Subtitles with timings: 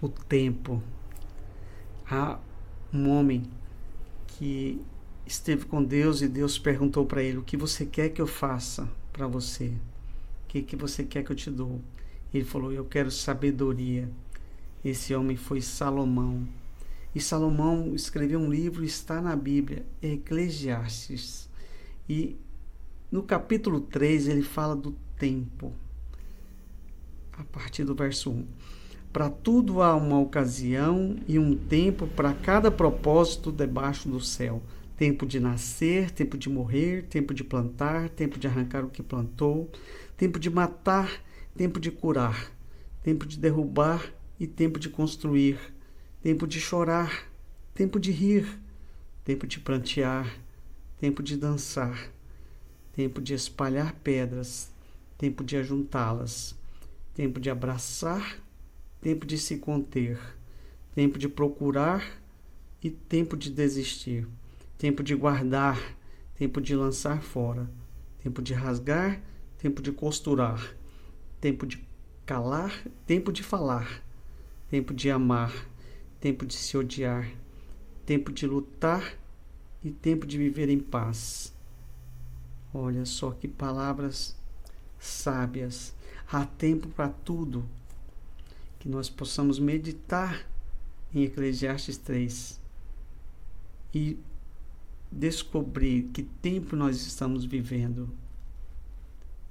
[0.00, 0.82] O tempo.
[2.10, 2.38] Há
[2.92, 3.42] um homem
[4.26, 4.80] que
[5.26, 8.88] esteve com Deus e Deus perguntou para ele: O que você quer que eu faça
[9.12, 9.68] para você?
[9.68, 11.80] O que, que você quer que eu te dou?
[12.32, 14.08] Ele falou: Eu quero sabedoria.
[14.84, 16.46] Esse homem foi Salomão.
[17.14, 21.48] E Salomão escreveu um livro, está na Bíblia, Eclesiastes.
[22.08, 22.36] E
[23.10, 25.72] no capítulo 3 ele fala do tempo.
[27.32, 28.46] A partir do verso 1.
[29.12, 34.60] Para tudo há uma ocasião e um tempo para cada propósito debaixo do céu.
[34.96, 39.70] Tempo de nascer, tempo de morrer, tempo de plantar, tempo de arrancar o que plantou,
[40.16, 41.22] tempo de matar,
[41.56, 42.50] tempo de curar,
[43.02, 45.58] tempo de derrubar e tempo de construir,
[46.20, 47.28] tempo de chorar,
[47.72, 48.60] tempo de rir,
[49.24, 50.40] tempo de prantear,
[50.98, 52.10] tempo de dançar,
[52.92, 54.73] tempo de espalhar pedras,
[55.16, 56.54] tempo de ajuntá-las,
[57.14, 58.38] tempo de abraçar,
[59.00, 60.18] tempo de se conter,
[60.94, 62.22] tempo de procurar
[62.82, 64.26] e tempo de desistir,
[64.78, 65.96] tempo de guardar,
[66.34, 67.70] tempo de lançar fora,
[68.22, 69.20] tempo de rasgar,
[69.58, 70.74] tempo de costurar,
[71.40, 71.86] tempo de
[72.26, 74.02] calar, tempo de falar,
[74.68, 75.52] tempo de amar,
[76.20, 77.30] tempo de se odiar,
[78.06, 79.16] tempo de lutar
[79.82, 81.54] e tempo de viver em paz.
[82.72, 84.36] Olha só que palavras
[85.04, 85.94] sábias.
[86.30, 87.64] Há tempo para tudo.
[88.78, 90.46] Que nós possamos meditar
[91.14, 92.60] em Eclesiastes 3
[93.94, 94.18] e
[95.10, 98.10] descobrir que tempo nós estamos vivendo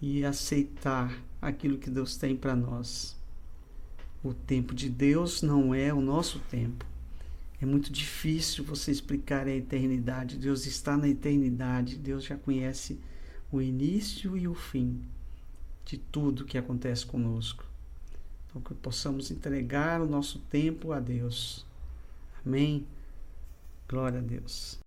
[0.00, 3.16] e aceitar aquilo que Deus tem para nós.
[4.22, 6.84] O tempo de Deus não é o nosso tempo.
[7.60, 10.36] É muito difícil você explicar a eternidade.
[10.36, 11.96] Deus está na eternidade.
[11.96, 12.98] Deus já conhece
[13.52, 15.00] o início e o fim
[15.84, 17.64] de tudo que acontece conosco.
[18.48, 21.64] Então, que possamos entregar o nosso tempo a Deus.
[22.44, 22.86] Amém.
[23.88, 24.78] Glória a Deus.